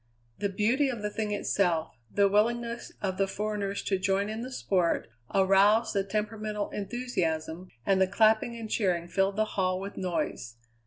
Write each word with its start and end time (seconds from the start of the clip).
The 0.39 0.49
beauty 0.49 0.89
of 0.89 1.03
the 1.03 1.11
thing 1.11 1.31
itself, 1.31 1.95
the 2.09 2.27
willingness 2.27 2.91
of 3.03 3.17
the 3.19 3.27
foreigners 3.27 3.83
to 3.83 3.99
join 3.99 4.29
in 4.29 4.41
the 4.41 4.51
sport, 4.51 5.07
aroused 5.31 5.93
the 5.93 6.03
temperamental 6.03 6.71
enthusiasm, 6.71 7.69
and 7.85 8.01
the 8.01 8.07
clapping 8.07 8.55
and 8.55 8.67
cheering 8.67 9.07
filled 9.07 9.35
the 9.35 9.45
hall 9.45 9.79
with 9.79 9.97
noise. 9.97 10.55